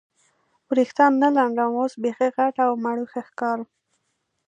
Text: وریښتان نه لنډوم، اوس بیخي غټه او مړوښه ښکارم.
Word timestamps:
وریښتان 0.69 1.11
نه 1.21 1.29
لنډوم، 1.37 1.73
اوس 1.81 1.93
بیخي 2.03 2.27
غټه 2.35 2.61
او 2.67 2.73
مړوښه 2.83 3.21
ښکارم. 3.29 3.67